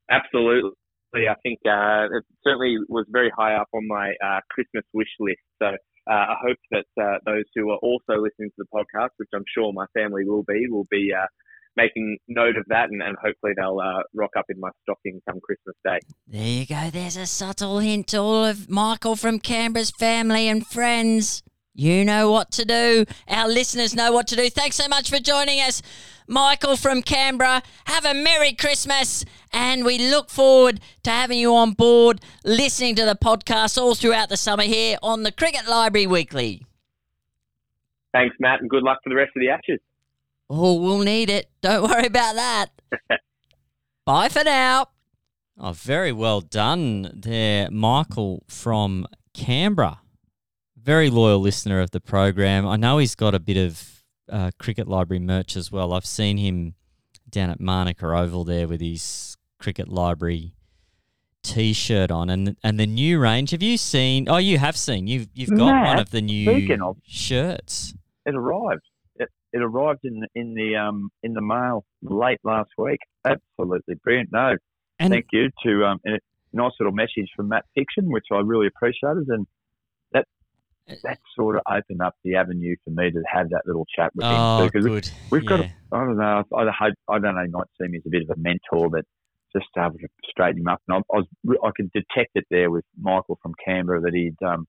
[0.09, 0.71] Absolutely.
[1.15, 5.41] I think uh, it certainly was very high up on my uh, Christmas wish list.
[5.61, 9.29] So uh, I hope that uh, those who are also listening to the podcast, which
[9.33, 11.25] I'm sure my family will be, will be uh,
[11.75, 15.39] making note of that, and, and hopefully they'll uh, rock up in my stocking come
[15.41, 15.99] Christmas Day.
[16.27, 16.89] There you go.
[16.91, 21.43] There's a subtle hint to all of Michael from Canberra's family and friends.
[21.79, 23.05] You know what to do.
[23.29, 24.49] Our listeners know what to do.
[24.49, 25.81] Thanks so much for joining us,
[26.27, 27.63] Michael from Canberra.
[27.85, 33.05] Have a Merry Christmas, and we look forward to having you on board listening to
[33.05, 36.65] the podcast all throughout the summer here on the Cricket Library Weekly.
[38.11, 39.79] Thanks, Matt, and good luck for the rest of the Ashes.
[40.49, 41.49] Oh, we'll need it.
[41.61, 42.67] Don't worry about that.
[44.05, 44.87] Bye for now.
[45.57, 49.98] Oh, very well done there, Michael from Canberra.
[50.89, 52.67] Very loyal listener of the program.
[52.67, 55.93] I know he's got a bit of uh, cricket library merch as well.
[55.93, 56.73] I've seen him
[57.29, 60.55] down at Manuka Oval there with his cricket library
[61.43, 63.51] T-shirt on, and and the new range.
[63.51, 64.27] Have you seen?
[64.27, 65.05] Oh, you have seen.
[65.05, 66.49] You've you've got one of the new
[66.83, 67.93] of- shirts.
[68.25, 68.81] It arrived.
[69.17, 73.01] It, it arrived in the, in the um in the mail late last week.
[73.23, 74.29] Absolutely brilliant.
[74.31, 74.55] No,
[74.97, 76.17] And thank you to um a
[76.51, 79.45] nice little message from Matt Fiction, which I really appreciated, and
[81.03, 84.25] that sort of opened up the avenue for me to have that little chat with
[84.25, 85.09] him oh, because good.
[85.31, 85.59] we've got.
[85.59, 85.67] Yeah.
[85.91, 86.43] A, I don't know.
[86.55, 87.43] I, I hope I don't know.
[87.43, 89.05] He might see me as a bit of a mentor, but
[89.55, 90.81] just to able to straighten him up.
[90.87, 94.35] And I, I was I could detect it there with Michael from Canberra that he'd
[94.45, 94.67] um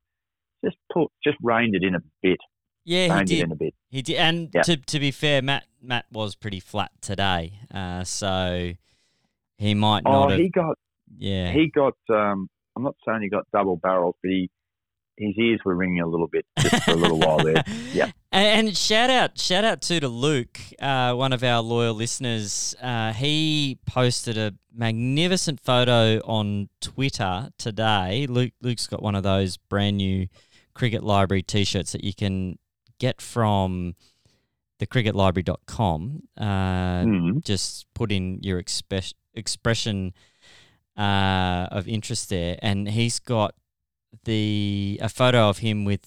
[0.64, 2.38] just put just reined it in a bit,
[2.85, 3.40] Yeah, he reined did.
[3.44, 3.74] in a bit.
[3.90, 4.62] He did, and Yeah.
[4.62, 8.72] to to be fair, Matt Matt was pretty flat today, uh, so
[9.59, 10.40] he might Oh, not have.
[10.40, 10.76] he got
[11.18, 11.94] yeah, he got.
[12.09, 14.48] Um, I'm not saying he got double barrels, but he
[15.20, 17.62] his ears were ringing a little bit just for a little while there.
[17.92, 18.11] Yeah.
[18.33, 22.74] And, shout out, shout out too to Luke, uh, one of our loyal listeners.
[22.80, 28.26] Uh, he posted a magnificent photo on Twitter today.
[28.28, 30.28] Luke, Luke's got one of those brand new
[30.74, 32.59] Cricket Library T-shirts that you can
[33.00, 33.94] get from
[34.80, 36.22] thecricketlibrary.com.
[36.38, 36.44] Uh,
[37.04, 37.44] Mm.
[37.44, 40.12] just put in your expe- expression
[40.96, 43.54] uh, of interest there, and he's got
[44.24, 46.06] the a photo of him with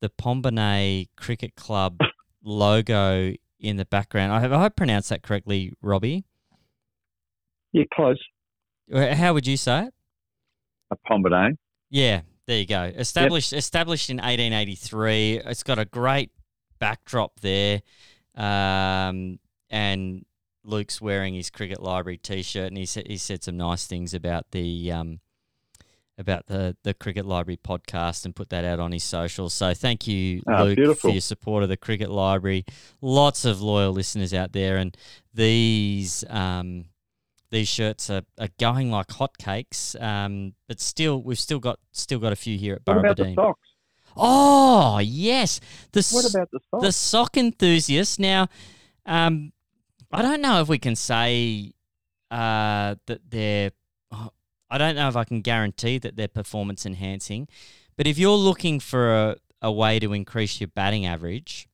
[0.00, 1.98] the Pombonay Cricket Club
[2.42, 4.32] logo in the background.
[4.32, 6.24] I have I pronounced that correctly, Robbie.
[7.72, 8.18] Yeah, close.
[8.92, 9.94] How would you say it?
[10.90, 11.56] A Pombadane.
[11.90, 12.82] Yeah, there you go.
[12.96, 15.42] Established established in 1883.
[15.46, 16.30] It's got a great
[16.78, 17.82] backdrop there,
[18.34, 20.24] um, and
[20.64, 24.50] Luke's wearing his cricket library T-shirt, and he said he said some nice things about
[24.50, 25.20] the um,
[26.20, 29.52] about the the cricket library podcast and put that out on his socials.
[29.54, 31.10] So thank you, Ah, Luke, beautiful.
[31.10, 32.64] for your support of the cricket library.
[33.00, 34.96] Lots of loyal listeners out there, and
[35.34, 36.24] these.
[36.28, 36.84] Um,
[37.52, 42.32] these shirts are, are going like hotcakes, um, but still, we've still got still got
[42.32, 43.54] a few here at What Burrabadine.
[44.16, 45.58] Oh yes,
[45.90, 46.82] the What about the socks?
[46.84, 48.20] the sock enthusiast.
[48.20, 48.46] Now,
[49.04, 49.52] um,
[50.12, 51.72] I don't know if we can say
[52.30, 53.72] uh, that they're.
[54.70, 57.48] I don't know if I can guarantee that they're performance enhancing,
[57.96, 61.68] but if you're looking for a, a way to increase your batting average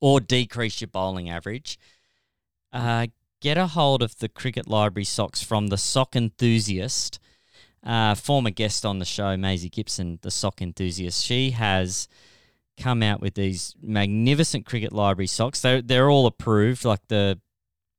[0.00, 1.78] or decrease your bowling average,
[2.72, 3.06] uh,
[3.40, 7.20] get a hold of the Cricket Library socks from the Sock Enthusiast.
[7.84, 11.22] Uh, former guest on the show, Maisie Gibson, the sock enthusiast.
[11.22, 12.08] She has
[12.78, 15.60] come out with these magnificent cricket library socks.
[15.60, 16.86] They're they're all approved.
[16.86, 17.38] Like the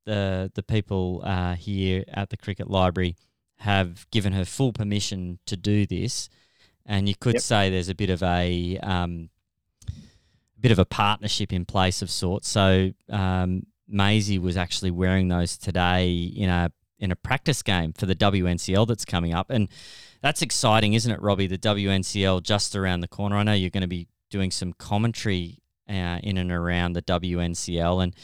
[0.05, 3.15] the the people uh, here at the cricket library
[3.59, 6.29] have given her full permission to do this,
[6.85, 7.41] and you could Yep.
[7.43, 9.29] say there's a bit of a um,
[10.59, 12.47] bit of a partnership in place of sorts.
[12.49, 18.05] So um, Maisie was actually wearing those today in a in a practice game for
[18.05, 19.67] the WNCL that's coming up, and
[20.21, 21.47] that's exciting, isn't it, Robbie?
[21.47, 23.35] The WNCL just around the corner.
[23.35, 28.01] I know you're going to be doing some commentary uh, in and around the WNCL,
[28.03, 28.15] and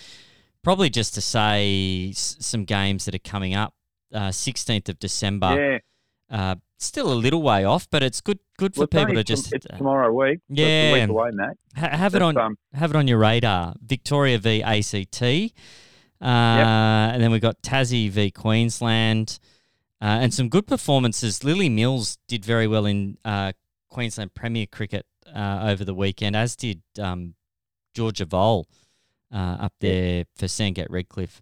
[0.64, 3.74] probably just to say s- some games that are coming up.
[4.14, 5.80] Uh, 16th of December,
[6.30, 6.38] yeah.
[6.38, 9.54] uh, still a little way off, but it's good good for Well, people to just
[9.54, 10.40] it's uh, tomorrow week.
[10.50, 10.94] so it's a Yeah.
[10.94, 11.58] week away, mate.
[11.78, 13.74] ha- have it on um, have it on your radar.
[13.82, 15.22] Victoria v ACT,
[16.22, 19.40] uh, and then we've got Tassie v Queensland,
[20.02, 21.44] uh, and some good performances.
[21.44, 23.54] Lilly Mills did very well in uh,
[23.90, 27.36] Queensland Premier Cricket uh, over the weekend, as did um,
[27.94, 28.68] Georgia Voll
[29.34, 29.90] uh, up Yeah.
[29.92, 31.42] there for Sandgate Redcliffe.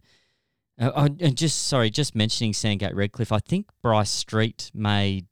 [0.79, 3.31] Uh, oh, and just sorry, just mentioning Sandgate Redcliffe.
[3.31, 5.25] I think Bryce Street made.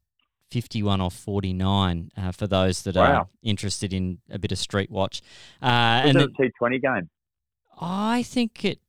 [0.50, 5.22] 51 off 49 uh, for those that are interested in a bit of street watch.
[5.62, 7.10] Uh, Was and it a T20 game?
[7.82, 8.80] I think it.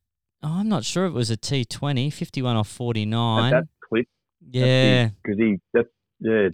[0.41, 3.51] oh, I'm not sure it was a T20, 51 off 49.
[3.51, 4.07] that clip?
[4.49, 5.89] yeah, Because he, that's,
[6.21, 6.47] yeah,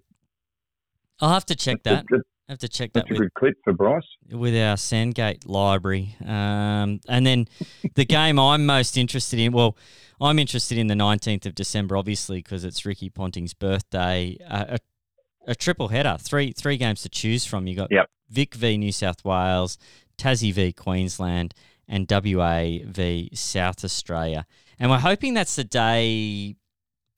[1.21, 2.05] I'll have to check that's, that.
[2.09, 4.03] that's, I have to check that that's a with, good clip for Bryce.
[4.31, 6.15] with our Sandgate library.
[6.23, 7.47] Um, and then
[7.95, 9.75] the game I'm most interested in, well,
[10.21, 14.37] I'm interested in the 19th of December, obviously, because it's Ricky Ponting's birthday.
[14.47, 17.65] Uh, a, a triple header, three three games to choose from.
[17.67, 18.09] You got Yep.
[18.29, 19.77] Vic v New South Wales,
[20.17, 21.53] Tassie v Queensland,
[21.87, 24.45] and WA v South Australia.
[24.79, 26.55] And we're hoping that's the day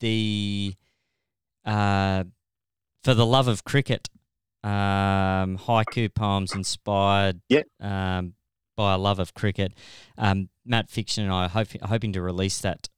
[0.00, 0.74] the
[1.64, 2.24] uh,
[3.04, 4.08] for the love of cricket
[4.64, 7.66] um, haiku poems inspired Yep.
[7.80, 8.34] um,
[8.76, 9.72] by a love of cricket.
[10.16, 12.88] Um, Matt Fiction and I are hope, hoping to release that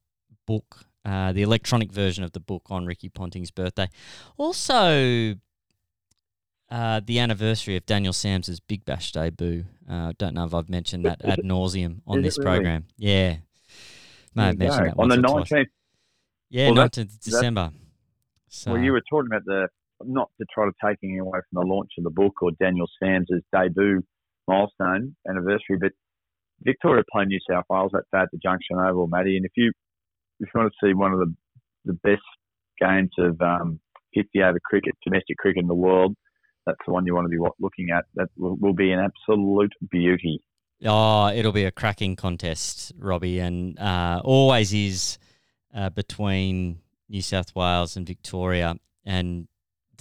[0.45, 3.89] book, uh, the electronic version of the book on Ricky Ponting's birthday.
[4.37, 5.35] Also,
[6.69, 9.65] uh, the anniversary of Daniel Sams's Big Bash debut.
[9.89, 12.45] Uh, don't know if I've mentioned that ad nauseum on this really?
[12.45, 12.85] program.
[12.97, 13.37] Yeah.
[14.33, 15.51] May have mentioned that on the once or twice.
[15.51, 15.65] 19th.
[16.49, 17.71] Yeah, Well, nineteenth of December.
[18.49, 19.67] So Well, you were talking about the
[20.05, 22.87] not to try to take anything away from the launch of the book or Daniel
[23.01, 24.01] Sams's debut
[24.47, 25.91] milestone anniversary, but
[26.63, 29.37] Victoria play New South Wales at at the Junction Oval, Matty.
[29.37, 29.71] And if you
[30.39, 31.33] if you want to see one of the
[31.85, 32.21] the best
[32.79, 33.79] games of um,
[34.13, 36.15] 50 over cricket, domestic cricket in the world,
[36.65, 38.05] that's the one you want to be looking at.
[38.15, 40.41] That will, will be an absolute beauty.
[40.83, 45.19] Oh, it'll be a cracking contest, Robbie, and uh, always is
[45.73, 48.75] uh, between New South Wales and Victoria.
[49.05, 49.47] And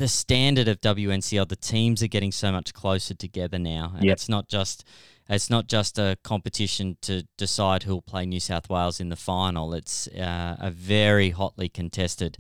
[0.01, 4.13] the standard of WNCL, the teams are getting so much closer together now, and Yep.
[4.15, 4.83] it's not just
[5.29, 9.75] it's not just a competition to decide who'll play New South Wales in the final.
[9.75, 12.37] It's uh, a very hotly contested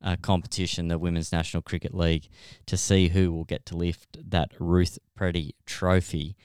[0.00, 2.28] uh, competition, the Women's National Cricket League,
[2.64, 6.36] to see who will get to lift that Ruth Preddey Trophy.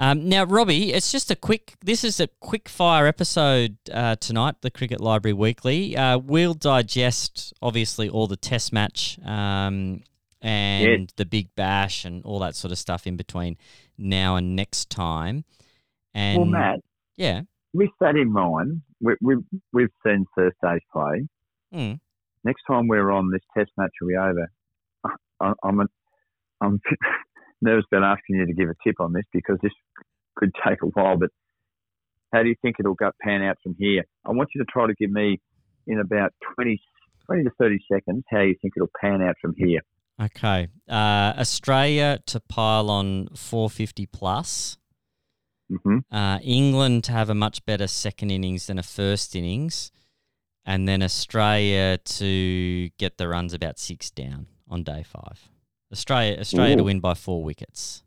[0.00, 1.74] Um, now, Robbie, it's just a quick.
[1.84, 4.54] This is a quick fire episode uh, tonight.
[4.62, 5.94] The Cricket Library Weekly.
[5.94, 10.00] Uh, we'll digest obviously all the Test match um,
[10.40, 13.58] and the Big Bash and all that sort of stuff in between
[13.98, 15.44] now and next time.
[16.14, 16.80] And well, Matt,
[17.18, 17.42] yeah,
[17.74, 19.44] with that in mind, we, we've
[19.74, 21.28] we've seen Thursday's play.
[21.74, 22.00] Mm.
[22.42, 24.50] Next time we're on, this Test match will be over.
[25.40, 25.86] I, I'm a,
[26.62, 26.80] I'm
[27.62, 29.72] nervous about asking you to give a tip on this because this
[30.36, 31.16] could take a while.
[31.18, 31.30] But
[32.32, 34.04] How do you think it'll go pan out from here?
[34.24, 35.40] I want you to try to give me
[35.86, 36.80] in about 20,
[37.26, 39.80] 20 to 30 seconds how you think it'll pan out from here.
[40.22, 40.68] Okay.
[40.88, 44.76] Uh, Australia to pile on 450 plus.
[45.68, 49.90] hmm Uh, England to have a much better second innings than a first innings.
[50.66, 55.48] And then Australia to get the runs about six down on day five.
[55.92, 58.02] Australia Australia to win by four wickets.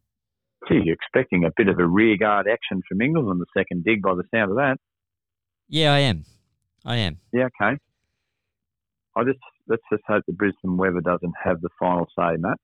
[0.70, 3.84] Gee, you're expecting a bit of a rear guard action from England on the second
[3.84, 4.78] dig by the sound of that.
[5.68, 6.26] Yeah, I am.
[6.86, 7.18] I am.
[7.34, 7.78] Yeah, okay.
[9.16, 12.58] I just let's just hope the Brisbane weather doesn't have the final say, Matt.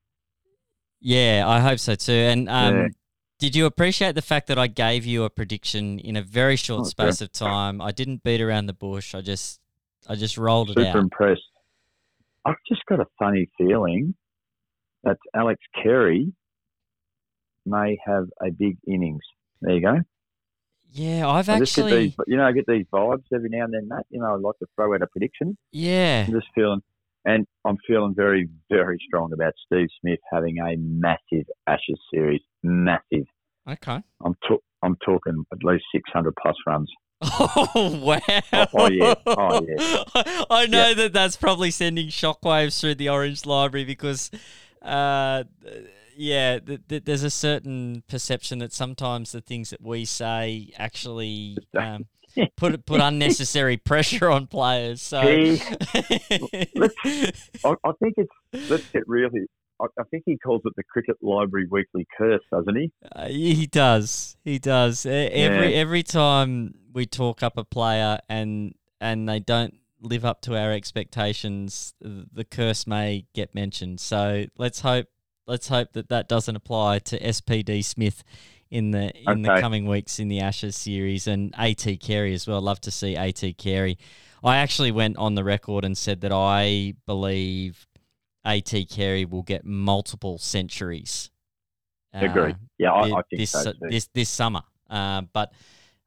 [1.00, 2.12] Yeah, I hope so too.
[2.12, 2.88] And um, Yeah.
[3.38, 6.82] did you appreciate the fact that I gave you a prediction in a very short
[6.82, 7.80] Oh, space of time?
[7.80, 9.14] I didn't beat around the bush.
[9.14, 9.60] I just
[10.08, 10.86] I just rolled it out.
[10.92, 11.42] Super impressed.
[12.46, 14.14] I've just got a funny feeling
[15.04, 16.32] that Alex Carey
[17.66, 19.22] may have a big innings.
[19.60, 20.00] There you go.
[20.92, 23.86] Yeah, I've I actually these, you know, I get these vibes every now and then,
[23.88, 24.06] Matt.
[24.10, 25.56] You know, I like to throw out a prediction.
[25.72, 26.24] yeah.
[26.26, 26.80] I'm just feeling,
[27.24, 32.40] and I'm feeling very, very strong about Steve Smith having a massive Ashes series.
[32.64, 33.26] Massive.
[33.68, 34.02] Okay.
[34.24, 36.90] I'm ta- I'm talking at least 600 plus runs.
[37.22, 38.18] Oh wow!
[38.52, 39.14] Oh, oh, yeah.
[39.26, 40.04] Oh, yeah.
[40.50, 40.94] I know Yeah.
[40.94, 44.30] that that's probably sending shockwaves through the Orange Library because,
[44.82, 45.44] uh,
[46.16, 51.56] yeah, th- th- there's a certain perception that sometimes the things that we say actually
[51.78, 52.06] um,
[52.56, 55.00] put put unnecessary pressure on players.
[55.02, 55.60] So, Gee,
[57.64, 59.46] I, I think it's let's get really.
[59.80, 62.92] I, I think he calls it the Cricket Library Weekly Curse, doesn't he?
[63.14, 64.36] Uh, he does.
[64.44, 65.06] He does.
[65.06, 65.80] Every Yeah.
[65.80, 70.72] every time we talk up a player and and they don't live up to our
[70.72, 74.00] expectations, the curse may get mentioned.
[74.00, 75.06] So let's hope
[75.46, 78.22] let's hope that that doesn't apply to SPD Smith
[78.70, 82.60] in the in the coming weeks in the Ashes series and AT Carey as well.
[82.60, 83.98] Love to see AT Carey.
[84.42, 87.86] I actually went on the record and said that I believe
[88.44, 91.30] AT Carey will get multiple centuries.
[92.14, 92.52] Agree.
[92.52, 94.62] uh, Yeah, I, I think this so this this summer.
[94.88, 95.52] Uh, but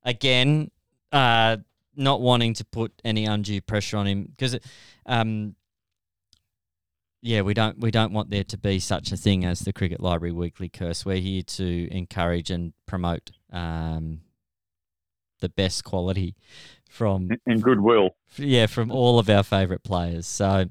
[0.03, 0.71] again,
[1.11, 1.57] uh,
[1.95, 4.57] not wanting to put any undue pressure on him because,
[5.05, 5.55] um,
[7.21, 10.01] yeah, we don't we don't want there to be such a thing as the Cricket
[10.01, 11.05] Library Weekly curse.
[11.05, 14.21] We're here to encourage and promote um,
[15.39, 16.35] the best quality
[16.89, 18.11] from and goodwill.
[18.37, 20.27] yeah, from all of our favourite players.
[20.27, 20.65] So,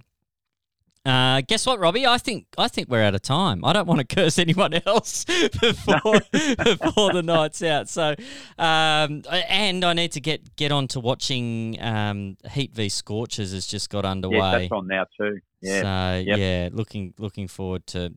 [1.05, 2.07] uh, guess what, Robbie?
[2.07, 3.65] I think I think we're out of time.
[3.65, 5.25] I don't want to curse anyone else
[5.61, 7.89] before before the night's out.
[7.89, 8.15] So,
[8.59, 13.67] um, and I need to get get on to watching um, Heat v Scorchers has
[13.67, 14.37] just got underway.
[14.39, 15.39] Yeah, that's on now too.
[15.61, 16.39] Yeah, So Yep.
[16.39, 18.15] yeah, looking looking forward to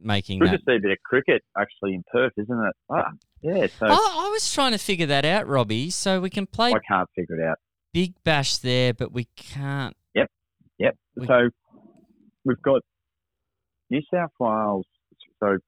[0.00, 0.58] making good that.
[0.58, 2.74] to see a bit of cricket actually in Perth, isn't it?
[2.90, 3.10] Ah,
[3.42, 3.66] yeah.
[3.78, 5.90] So I, I was trying to figure that out, Robbie.
[5.90, 7.58] So we can play I can't figure it out.
[7.92, 9.96] Big Bash there, but we can't.
[10.78, 10.94] Yep.
[11.16, 11.48] We- So
[12.46, 12.80] we've got
[13.90, 14.86] New South Wales.
[15.42, 15.58] So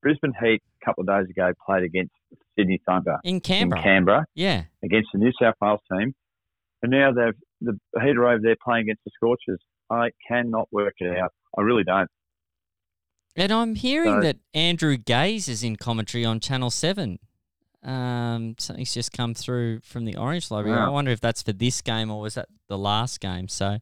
[0.00, 2.12] Brisbane Heat a couple of days ago played against
[2.58, 4.62] Sydney Thunder In Canberra, in Canberra yeah.
[4.82, 6.14] against the New South Wales team,
[6.82, 9.58] and now they've the Heat are over there playing against the Scorchers.
[9.90, 11.32] I cannot work it out.
[11.58, 12.08] I really don't.
[13.36, 17.18] And I'm hearing So- that Andrew Gaze is in commentary on Channel 7.
[17.82, 20.78] Um, something's just come through from the Orange Library.
[20.78, 23.48] I wonder if that's for this game or was that the last game?
[23.48, 23.78] So,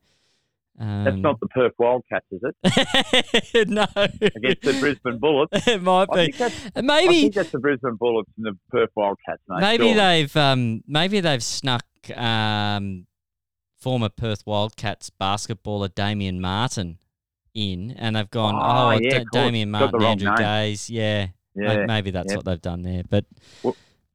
[0.79, 3.68] um, That's not the Perth Wildcats, is it?
[3.68, 3.87] no.
[3.93, 5.66] Against the Brisbane Bullets.
[5.66, 6.33] it might I be.
[6.33, 9.43] think that's, I Maybe think that's the Brisbane Bullets and the Perth Wildcats.
[9.49, 9.95] Mate, maybe surely.
[9.99, 11.85] they've um, maybe they've snuck
[12.16, 13.07] um,
[13.76, 16.99] former Perth Wildcats basketballer Damian Martin
[17.55, 19.24] in, and they've gone, Oh, oh, yeah, Da-.
[19.45, 20.37] Damian Martin, Andrew.
[20.37, 23.24] Gaze, yeah, Yeah, May- maybe that's what they've done there, but.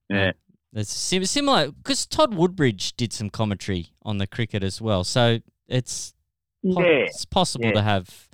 [0.09, 0.32] yeah.
[0.76, 5.38] It's sim- similar because Todd Woodbridge did some commentary on the cricket as well, so
[5.68, 6.16] it's
[6.64, 7.05] po- Yeah.
[7.05, 7.74] it's possible yeah.
[7.74, 8.28] to have.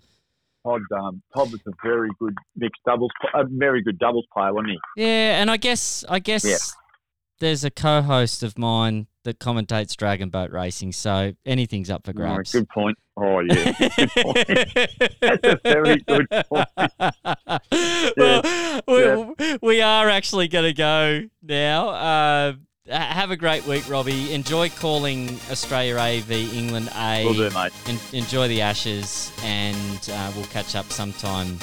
[0.66, 4.72] Todd, um, Todd was a very good mixed doubles, a very good doubles player, wasn't
[4.72, 4.80] he?
[5.04, 6.58] Yeah, and I guess I guess Yeah.
[7.40, 12.14] there's a co-host of mine that commentates Dragon Boat Racing, so anything's up for Oh,
[12.14, 12.52] grabs.
[12.52, 12.98] good point.
[13.18, 14.48] Oh yeah, good point.
[15.22, 16.68] That's a very good point.
[18.18, 21.90] well, we, we are actually going to go now.
[21.90, 22.54] Uh,
[22.90, 24.34] have a great week, Robbie.
[24.34, 27.26] Enjoy calling Australia A v England A.
[27.26, 27.72] Will do, mate.
[27.88, 31.58] En- enjoy the Ashes, and uh, we'll catch up sometime,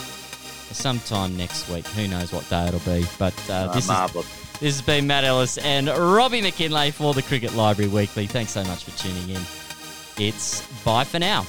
[0.72, 1.86] sometime next week.
[1.88, 3.06] Who knows what day it'll be?
[3.18, 4.12] But uh, Uh, this is
[4.60, 8.26] this has been Matt Ellis and Robbie Mackinlay for the Cricket Library Weekly.
[8.26, 9.42] Thanks so much for tuning in.
[10.18, 11.46] It's bye for now.